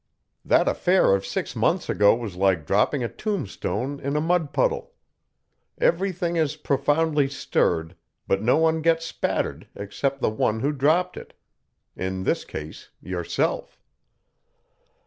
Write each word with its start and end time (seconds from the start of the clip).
That 0.43 0.67
affair 0.67 1.13
of 1.13 1.27
six 1.27 1.55
months 1.55 1.87
ago 1.87 2.15
was 2.15 2.35
like 2.35 2.65
dropping 2.65 3.03
a 3.03 3.07
tombstone 3.07 3.99
in 3.99 4.15
a 4.15 4.19
mud 4.19 4.51
puddle 4.51 4.93
everything 5.77 6.37
is 6.37 6.55
profoundly 6.55 7.27
stirred, 7.29 7.95
but 8.25 8.41
no 8.41 8.57
one 8.57 8.81
gets 8.81 9.05
spattered 9.05 9.67
except 9.75 10.19
the 10.19 10.31
one 10.31 10.61
who 10.61 10.71
dropped 10.71 11.17
it. 11.17 11.35
In 11.95 12.23
this 12.23 12.45
case 12.45 12.89
yourself." 12.99 13.79